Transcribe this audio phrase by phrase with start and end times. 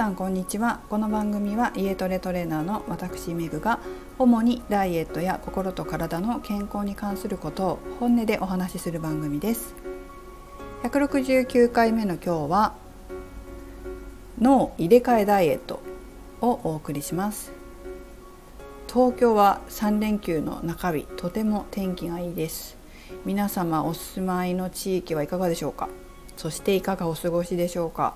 [0.00, 0.80] さんこんにちは。
[0.88, 3.80] この番組は家トレトレーナーの私メグが
[4.18, 9.74] 主にダイエットや心と体の健康に関することを本音でお話しする番組です。
[10.84, 12.74] 169回目の今日は
[14.40, 15.82] 脳入れ替えダイエット
[16.40, 17.52] をお送りします。
[18.90, 22.78] 東京は3連休の中日とても天気がいいです。
[23.26, 25.90] 皆様お住まいの地域はいかがでしょうか？
[26.38, 28.14] そしていかがお過ごしでしょうか？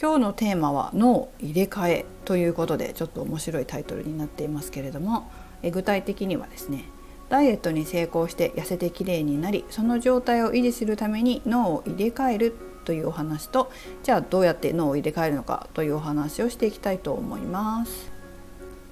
[0.00, 5.30] 今日のテーマは脳入れ替えということでちょっと面白いタイトルになっていますけれども
[5.62, 6.84] え具体的にはですね
[7.28, 12.54] ダイエットに成功して痩せてきれいになりその状態を維持するために脳を入れ替える
[12.84, 18.12] というお話とじゃあどうやって脳を入れ替えるのかというお話をしていきたいと思います。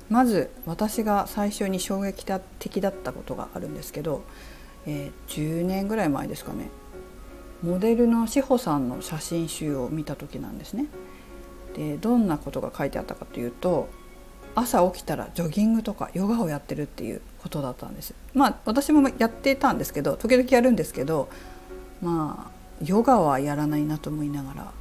[0.08, 2.26] まず私が最初に衝撃
[2.58, 4.22] 的だったことがあるんですけど、
[4.86, 6.68] えー、10年ぐらい前ですかね。
[7.62, 10.86] モデルの志保さんの写真集を見た時なんですね。
[11.74, 13.88] でどんなことが書いてあったかというと
[14.54, 18.14] 朝起きたらジョギングとかヨガをやってるっていうことだったんです。
[18.34, 21.28] まあ私もやってたんですけど時々やるんですけど
[22.02, 24.72] まあヨガはやらないなと思いながら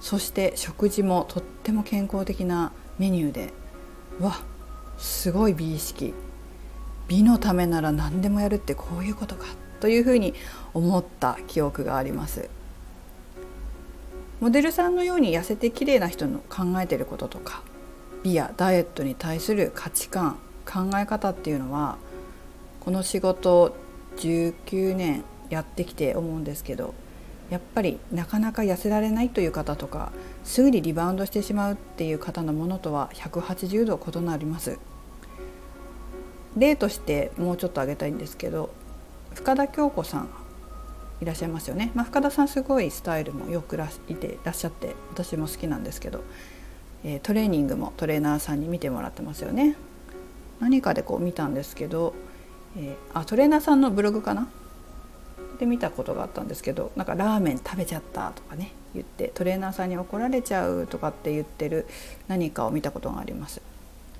[0.00, 3.52] そして食事もとっても健康的なメニューで
[4.20, 4.40] わ
[4.98, 6.14] すごい美意識
[7.08, 9.46] 美のためなら何でもやるってこういうことか
[9.84, 10.32] というふうに
[10.72, 12.48] 思った記憶があります。
[14.40, 17.62] モデルさんのように痩せて綺麗な人の考えてることとか
[18.22, 21.98] 美やダイエットに対する価値観考え方っていうのは
[22.80, 23.76] この仕事
[24.16, 26.94] 19年やってきて思うんですけど
[27.50, 30.12] やっぱりなかなか痩せられないという方とか
[30.44, 34.78] すぐにリバウンドしてしまうっていう方のものとは180度異なります。
[36.56, 38.70] 例としてもうちょっと挙げたいんですけど
[39.34, 40.28] 深田恭子さん
[41.20, 46.22] いらっしゃいますよね、まあ、深田さんすごいスタイルもよくらいてらっしゃって私も好きなんですけど、
[47.04, 49.76] えー、トレーニングもトレーナーさんに見てもらってますよね。
[50.60, 52.14] 何かでこう見たんですけど、
[52.76, 54.48] えー、あトレーナーさんのブログかな？
[55.58, 61.86] で見たことがあったんですけどなんかラーメン食べちゃったとかね言ってトレーナーさんに怒られちゃうとかって言ってる
[62.26, 63.62] 何かを見たことがあります。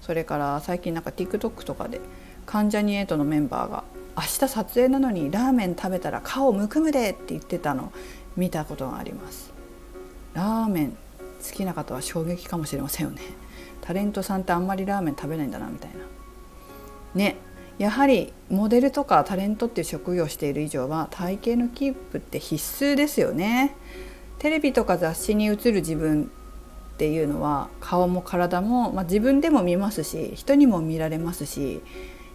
[0.00, 2.00] それから最近なんか TikTok とかで
[2.46, 3.84] 関ジャニ∞のメンバーが
[4.16, 7.92] 明日撮影なのにラーメン食べたら顔むくむでって言ってたの。
[8.36, 9.52] 見たことがあります。
[10.32, 10.97] ラーメン好
[11.52, 13.20] きな方は衝撃かもしれませんよね。
[13.80, 16.04] タレントさんってあんまりラーメン食べないんだなみたいな。
[17.14, 17.36] ね。
[17.78, 23.75] やはりモデルとかタレントっていう職業をしている以上は体型のキープって必須ですよね。
[24.38, 26.31] テレビとか雑誌に映る自分
[26.94, 31.82] っていうのは顔も体も、まあ、自分でも見ますし人にも見られますし、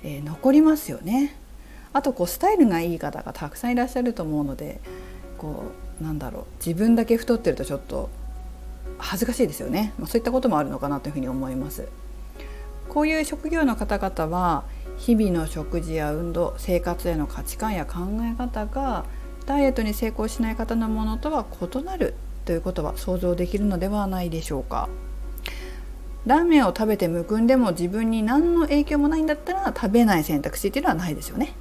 [0.03, 1.35] えー、残りますよね。
[1.93, 4.79] あとこうスタイルがいい方がたくさんいらっしゃると思うので
[5.37, 5.63] こ
[5.99, 8.09] うなんだろう自分だけ太ってるとちょっと
[8.97, 11.87] 恥ずかしいですよね、まあ、そういったこともあるのかなというふうに思います。
[12.89, 14.63] こういう職業の方々は
[14.97, 19.05] 日々の食事や運動生活への価値観や考え方が
[19.45, 24.89] ダイエットに成功しない方のものとは異なるということは想像できるのではないでしょうか。
[26.25, 31.53] ラーメンを食べてむくんでも自分に何の影響もないんだったら食べない選択肢っていうのはないですよね。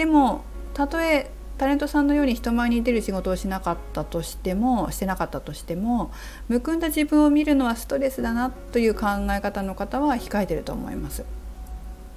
[0.00, 6.10] でもたとえタレントさんのように人前に出る仕事をしなかったとしてもしてなかったとしても
[6.48, 11.26] むくんだ自分を見るのはストレスだなという考え方の方は控えてると思います。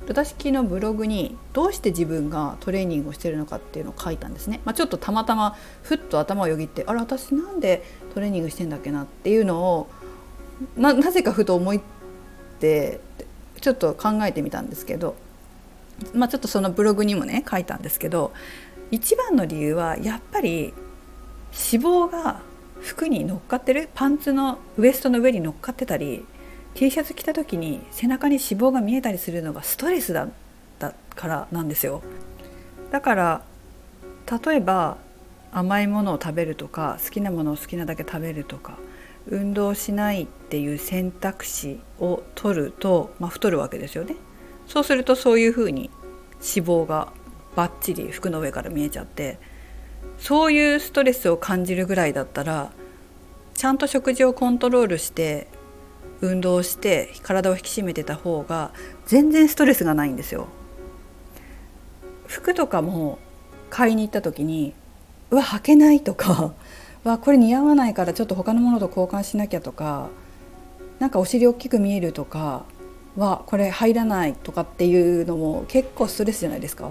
[0.07, 7.83] 私昨日ブログにどうして自分がトレーニングをしてるのかっていうのを書いたんですね、まあ、ちょっとたまたまふっと頭をよぎってあら私なんで
[8.13, 9.89] トレーニングしてんだっけなっていうのを
[10.77, 11.79] なぜかふと思っ
[12.59, 13.01] て
[13.59, 15.15] ちょっと考えてみたんですけど
[16.13, 18.33] まあ、ちょっとそのブログにもね書いたんですけど
[18.91, 20.73] 一番の理由はやっぱり
[21.71, 22.41] 脂肪が
[22.81, 26.25] 服に乗っかってるパンツのウエストの上に乗っかってたり
[26.73, 30.29] T シャツ着た時に背中に脂肪が見えたりするのがストレスだっ
[30.79, 32.01] たからなんですよ。
[32.91, 33.43] だから
[34.45, 34.97] 例えば
[35.51, 38.77] 甘いものを食べるとか好きなものを好きなだけ食べるとか
[39.27, 44.15] 運動しないっていう選択肢を取ると、まあ、太るわけですよね。
[44.67, 45.89] そうするとそういうふうに
[46.41, 47.11] 脂肪が
[47.55, 49.37] バッチリ服の上から見えちゃって
[50.17, 52.71] そういうストレスを感じるぐらいだったら
[53.53, 55.47] ちゃんと食事をコントロールして
[56.21, 58.71] 運動して体を引き締めてた方が
[59.05, 60.47] 全然ストレスがないんですよ。
[62.25, 63.19] 服とかも
[63.69, 64.73] 買いに行った時に
[65.29, 66.53] 「うわ履けない」とか
[67.03, 70.09] 「わこれ似合わないからちょっと他のものと交換しなきゃ」とか
[70.99, 72.63] 「なんかお尻大きく見える」とか
[73.15, 76.89] はこれ入らないとかっていうのも結構ストレスじゃないですか。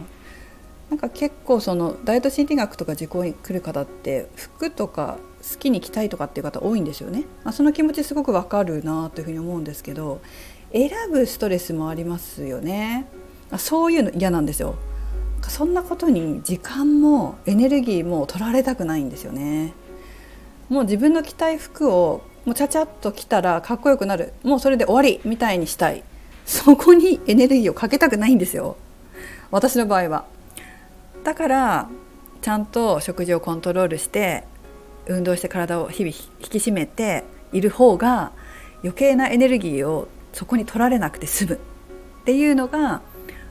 [0.90, 10.20] なんか結構そのダイエット心理学とか受講に来る方って服とか好きに着たいとかっていう方多いんですよね、まあ、その気持ちすごくわかるなというふうに思うんですけど
[10.70, 13.06] 選ぶストレスもありますよね。
[13.58, 14.74] そういうの嫌なんですよ。
[15.48, 19.72] そんなことに時間もエネルギーも取られたくないんですよね。
[20.68, 24.32] もう自分の着たい服をもうちゃちゃっと着たらかっこよくなる。
[24.42, 26.04] もうそれで終わりみたいにしたい。
[26.44, 28.76] そこにエネルギーをかけたくないんですよ。
[29.50, 30.24] 私の場合は。
[31.24, 31.88] だから
[32.40, 34.44] ちゃんと食事をコントロールして
[35.06, 38.32] 運動して体を日々引き締めている方が
[38.82, 41.54] 余計なエネルギーをそこに取られなくて済む。
[42.22, 43.02] っていうのが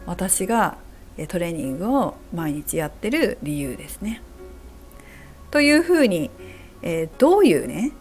[0.06, 0.78] 私が
[1.28, 4.22] トレーニングを毎日やってる理由ですね。
[5.52, 6.32] というふうに、
[6.82, 7.92] えー、どういうね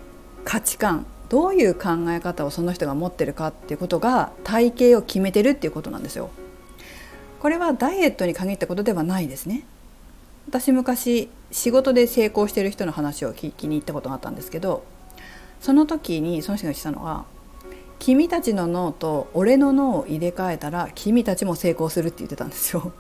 [0.45, 6.29] 価値観どういう考え方をその人が持ってるかっていうことが体型を決めてるっていうことなんですよ。
[7.39, 9.65] これはダイエットに限ったことではないですね。
[10.49, 14.83] 私昔仕事で成功してる人の話を聞きに行ったことがあったんですけど
[15.61, 17.25] その時にその人が言ってたのは
[18.01, 22.93] 「君たちの脳と俺の脳を入れ替えたら君たちも成功する」って言ってたんですよ。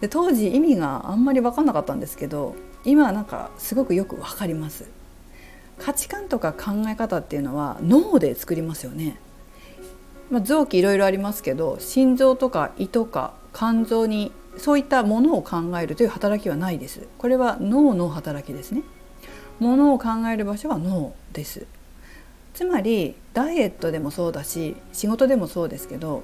[0.00, 2.54] で当時意味があんまり分かんなかったんですけど
[2.84, 5.03] 今はなんかすごくよく分かります。
[5.78, 9.18] 価値観とか考え方っていうのは脳で作りますよね。
[10.30, 17.06] まあ、臓器いろいろありますけど心臓とか胃とか肝臓にそういったものを考えるという働きはないです。
[17.18, 18.82] これは脳の働きですね。
[19.60, 21.66] ものを考える場所は脳です。
[22.54, 26.22] つまりダイエットでもそうだし仕事でもそうですけど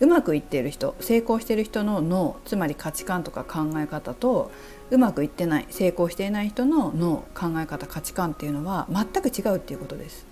[0.00, 4.50] うまくいっている人成功している人の脳つまり価値観とか考え方と
[4.90, 10.26] うまくいってない成功していない人の脳考え方価値観っていうのは全く違うっていうことです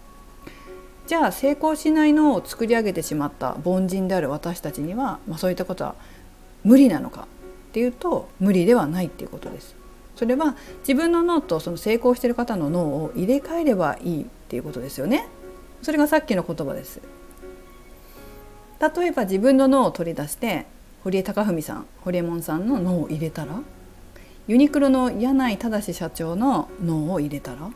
[1.06, 5.94] じゃあ成功しない脳を作り上げてしまった凡人である私たちには、まあ、そういったことは
[6.64, 9.74] 無理なのかっていうと無理ではないっていうことです。
[10.14, 15.26] それは自分の脳とその成功している方の脳を入れ替えればいいっていうことですよね。
[15.80, 17.00] それがさっきの言葉です。
[18.82, 20.66] 例えば自分の脳を取り出して
[21.04, 23.60] 堀江貴文さん堀江門さんの脳を入れたら
[24.48, 27.70] ユニクロの柳井正社長の脳を入れたら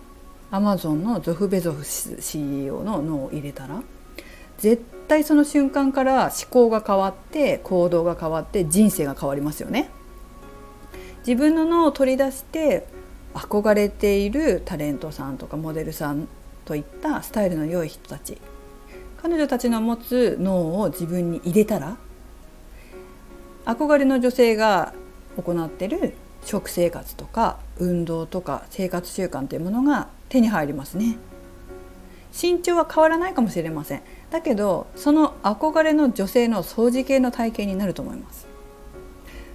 [0.50, 3.82] アマゾンのゾフ・ベゾフ CEO の脳を入れたら
[4.58, 9.90] 絶対その瞬間から思考が変わって行動が変わって人生が変わりますよね。
[11.26, 12.86] 自分の脳を取り出して
[13.34, 16.26] 憧れているタレントさんとかモデルさん
[16.64, 18.38] といったスタイルの良い人たち
[19.22, 21.96] 彼女たちの持つ脳を自分に入れたら
[23.64, 24.94] 憧れの女性が
[25.36, 26.14] 行ってる
[26.44, 31.18] 食生活とか運動とか生活習慣というものが手に入りますね。
[32.32, 34.02] 身長は変わらないかもしれません。
[34.30, 38.46] だけどその憧れの女性の掃除系の体型になると思います。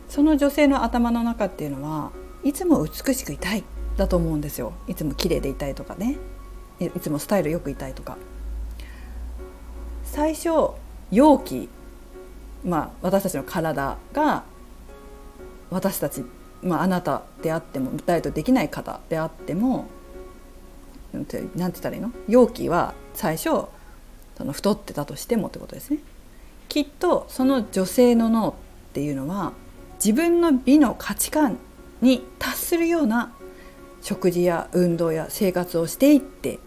[0.09, 2.11] その女性の頭の中っていうのは
[2.43, 3.63] いつも美しくいたい
[3.95, 4.73] だと思うんですよ。
[4.87, 6.17] いつも綺麗でいたいとかね。
[6.79, 8.17] いつもスタイルよくいたいとか。
[10.11, 10.71] 最初
[11.09, 11.69] 容器
[12.65, 14.43] まあ私たちの体が
[15.69, 16.25] 私たち、
[16.61, 19.87] まあ、あなたであってもダイエットできない方であっても
[21.13, 22.11] なんて言ったらいいの？
[22.27, 23.43] 容器は最初
[24.37, 25.99] その太ってたとしてもってことですね。
[26.67, 28.53] きっとその女性の脳っ
[28.93, 29.53] ていうのは
[29.95, 31.57] 自分の美の価値観
[32.01, 33.31] に達するような
[34.01, 36.59] 食事や運動や生活をしていって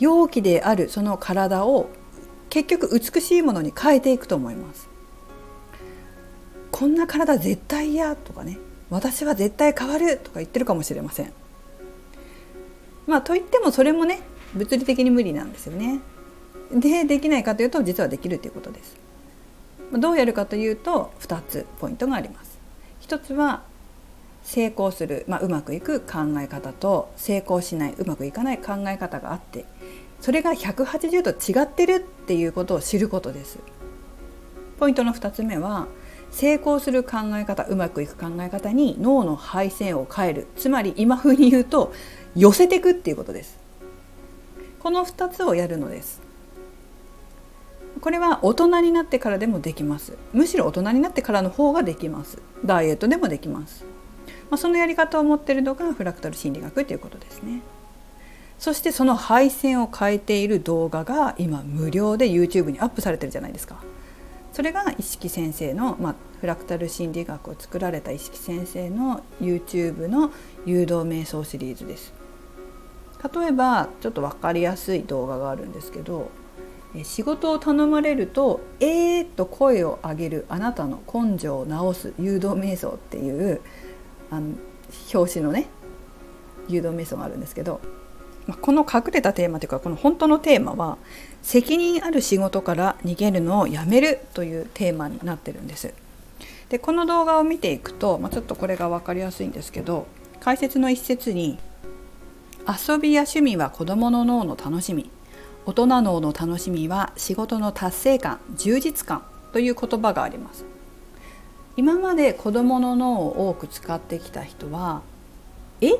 [0.00, 1.90] 容器であるその体を
[2.50, 4.88] 結局美しいものに変えていくと思います。
[6.70, 8.58] こんな体絶対嫌とかね
[8.90, 11.32] 私は絶対変わるとか言ってるかもしれません。
[13.06, 14.20] まあといってもそれもね
[14.54, 16.00] 物理的に無理なんですよね。
[16.72, 18.96] でできないかというと実はできるということです。
[19.92, 22.58] どうやるかというと2つポイントがあります。
[23.02, 23.62] 1つは
[24.42, 29.64] 成功する、まあ、うまくいく考え方と成功しないうまくいかない考え方があって
[30.20, 33.58] それが180度違ってるっていうことを知ることです。
[34.78, 35.88] ポイントの2つ目は
[36.30, 41.92] 成功する考え方うまくいく考え方に脳の配線を変えるつまり今風に言うと
[42.34, 43.58] 寄せていくっていうことです。
[44.78, 46.30] この2つをやるのです。
[48.00, 53.84] これは大人になってからでもできますむしろ大人になってからの方ができますダイエットでもできます、
[54.48, 57.60] まあ、そのやり方を持っているのがフラクタル心理学ということですね
[58.60, 63.82] そしてその配線を変えている動画が今無料で YouTube にアップされてるじゃないですか。
[64.52, 70.30] それが意識先生の、まあ、フラクタル心理学を作られた意識先生の YouTube の
[70.66, 72.12] 誘導瞑想シリーズです。
[73.34, 76.30] 例えばちょっと分かりやすい動画があるんですけど
[77.02, 83.60] 仕事を頼まれると「えー」と声を上げるあなたの根性を直す誘導瞑想っていう
[84.30, 84.54] あの
[85.14, 85.68] 表紙のね
[86.68, 87.80] 誘導瞑想があるんですけど
[88.60, 90.98] この隠れたテーマというかこの本当のテーマは
[91.42, 95.92] 責任ある仕事から逃げるのをやめるというテーマになってるんです。
[96.68, 100.06] でこの動画を見ていくと、まあ、ちょっとこれが分かりやすいんですけど
[100.38, 101.58] 解説の一節に
[102.66, 105.10] 「遊びや趣味は子どもの脳の楽しみ
[105.66, 110.64] 大人脳の楽しみは仕事の達成感充実感」という言葉があります。
[111.76, 115.02] 今まで子どもの脳を多く使ってきた人は
[115.80, 115.94] 「え？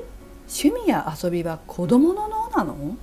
[0.53, 2.97] 趣味や遊びは子どもの脳なの？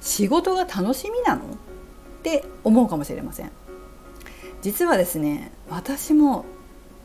[0.00, 1.46] 仕事が楽しみなの?」っ
[2.24, 3.52] て思うかもしれません。
[4.60, 6.44] 実はですね私も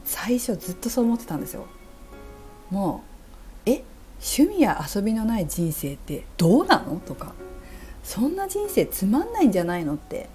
[0.03, 1.67] 最初ずっとそう思ってたんですよ。
[2.71, 3.03] も
[3.65, 3.83] うえ
[4.19, 6.99] 趣味や遊びのない人生ってどうなの？
[6.99, 7.33] とか
[8.03, 10.27] そんな人生つまんないんじゃないのって。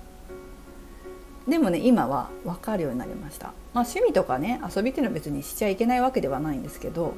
[1.49, 7.17] でもね今は分かるようになりました、まあ、趣味とかね遊びっていうのは別にしちゃいけないわけではないんですけど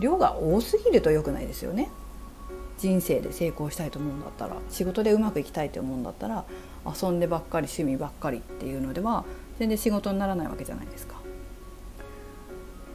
[0.00, 1.90] 量が多すぎると良くないですよね
[2.78, 6.44] 人生で成功したいと思うんだったら仕事でうまくいきたいと思うんだったら
[6.84, 9.24] 遊んでばっかり趣味ばっかりっていうのでは
[9.58, 11.14] 全然仕事にならないわけじゃないですか。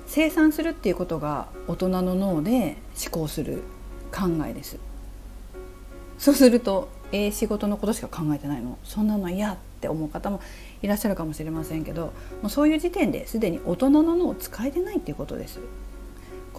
[0.06, 3.62] 生産するっていうことが大人の脳で思考する
[4.12, 4.78] 考えです。
[6.18, 8.78] そうすると、えー、仕事のことしか考えてないの？
[8.84, 10.42] そんなの嫌って思う方も
[10.82, 15.60] いらっしゃるかもしれませんけどもうそういう時点ですでに大人の脳を使えてないっていうことです。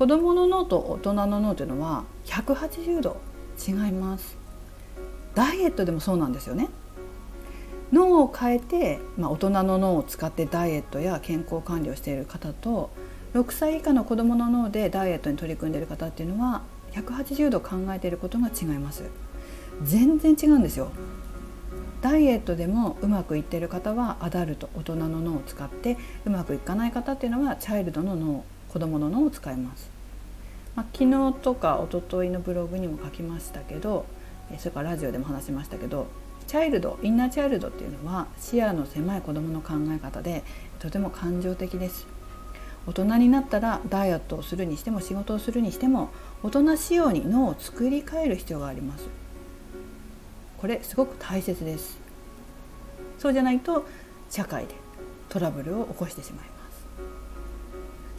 [0.01, 3.21] 子どもの脳と大人の脳というのは180度
[3.69, 4.39] 違います。
[5.35, 6.71] ダイエットでもそうなんですよね。
[7.93, 12.89] 脳を変えて、まあ、大人の脳を使ってダイエットや健康管理をしている方と
[13.35, 19.05] 6歳以下の子どもの脳でダイエットに取り組んでいる方っていうのは180度考えていることが違います
[19.83, 20.93] 全然違うんですよ
[22.01, 29.91] ダイエットでもうまくいっている方はアダルト大人の脳を使ってうまくいかない方っていうのはチャイルドの脳子どもの脳を使います、
[30.77, 34.07] まあ、昨日とか一昨日のブログにも書きましたけど
[34.59, 36.07] それからラジオでも話しましたけど
[36.47, 40.43] チャイルドインナーチャイルドっていうのは視野の狭い子どもの考え方で
[40.81, 42.09] とても感情的です。
[42.87, 46.09] 大人になったらダイエットをするにしても仕事をするにしても
[46.43, 49.07] 大人仕様に脳を作り変える必要があります。
[50.59, 51.99] これすごく大切です。
[53.19, 53.87] そうじゃないと
[54.29, 54.75] 社会で
[55.29, 56.50] トラブルを起こしてしまいます。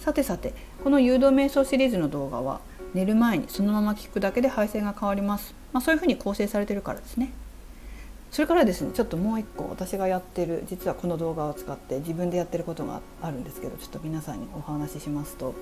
[0.01, 2.60] さてさてこの誘導瞑想シリーズの動画は
[2.96, 7.31] 寝る前にそのまま聞くだけで配線が変わります、まあ、そういうふうに構成されてるからですね
[8.31, 15.53] それからですねちょっともう一個私がやってる実はこの動画を使って自分でやってることがあるんですけどちょっと皆さんにお話ししますと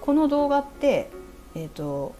[0.00, 1.10] この動画って、
[1.56, 2.14] えーと、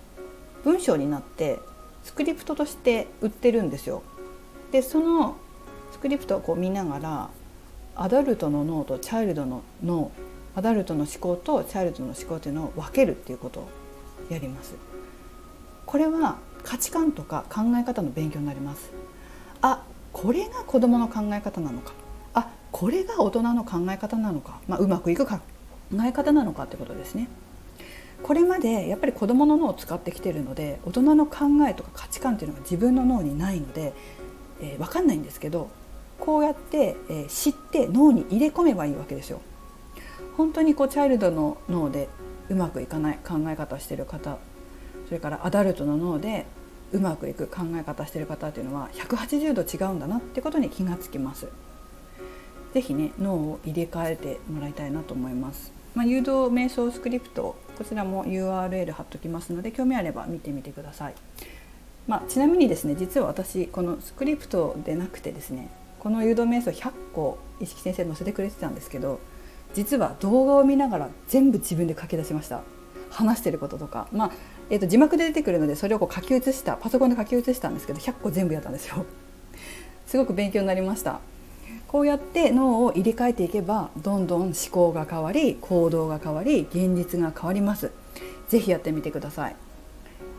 [0.65, 1.61] 文章になって
[2.03, 4.03] スクリプトとして売ってるんですよ。
[4.73, 5.37] でその
[5.93, 7.31] スクリプトをこう見ながら
[7.97, 10.11] アダルトの脳とチャイルドの脳
[10.59, 13.69] アダルトの思考とチャイルドの思考というのを分けるっていうことを
[14.29, 14.75] やります。
[15.87, 18.91] これは価値観とか考え方の勉強になります。
[19.63, 21.93] あこれが子どもの考え方なのか
[22.35, 25.39] あこれが大人の考え方なのか、まあ、うまくいく考
[26.05, 27.29] え方なのかってことですね。
[28.25, 33.93] これまでやっぱり子どもの脳を使ってきてるので大人の考えとか価値観っていうのが自分の脳にないので、
[34.61, 35.71] えー、分かんないんですけど
[36.19, 39.41] こうやって、えー、知って脳に入れ込めばいいわけですよ。
[40.39, 42.09] 本当にこうチャイルドの脳で
[42.49, 44.39] うまくいかない考え方してる方
[45.07, 46.47] それからアダルトの脳で
[46.93, 51.49] うまくいく考え方してる方っていうのは180度違うんだなってことに気がつきます。
[52.73, 55.73] 是非ね脳を入れ替えてもらいたいなと思います。
[55.97, 61.15] まあ、誘導瞑想スクリプトこちらも URL 貼っときますので興味あれば見てみてください。
[62.07, 65.69] まあ、ちなみにですね実は私このスクリプトでなくてですね
[65.99, 69.19] この誘導瞑想100個意識先生載せてくれてたんですけど
[69.75, 72.63] 実は動画を見ながら全部自分で書き出しました。
[73.11, 74.09] 話してることとか。
[74.13, 74.31] まあ
[74.71, 79.05] えーと、字幕で出てくるのでそれをこう書き写したパソコンで書き写したんですけど100個全部やったんですよ。
[80.07, 81.21] すごく勉強になりました。
[81.87, 87.91] こうやって脳を入れ替えていけばどんどん思考が変わり行動が変わり現実が変わります。
[88.49, 89.57] ぜひやってみてください。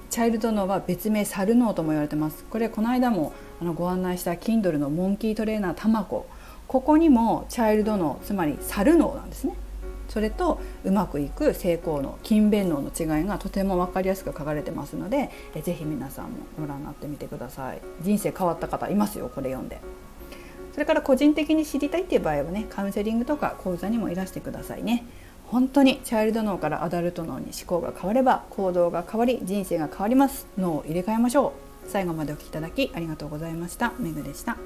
[0.09, 2.43] チャイルド脳は別名猿脳とも言われてます。
[2.45, 6.27] これこの間もあのご案内した Kindle のモンキートレーナーたまこ
[6.69, 9.55] ここにもチャイルド脳つまり猿脳なんですね。
[10.07, 17.81] それとうまくいく成功の勤勉能の違いがとても分かりやすく書かれてますのでえぜひ皆さんもご覧になってみてください。
[18.01, 19.79] 人生変わった方いますよこれ読んで。
[20.73, 25.05] それから個人的に知りたいっていう場合はねカウンセリングとか講座にもいらしてくださいね。
[25.47, 30.45] 本当にチャイルド脳からアダルト脳に思考が変われば行動が変わり人生が変わります。
[30.57, 31.53] 脳を入れ替えましょ
[31.87, 31.89] う。
[31.89, 33.93] 最後までお聴きいただきありがとうございました。
[33.97, 34.57] めぐでした。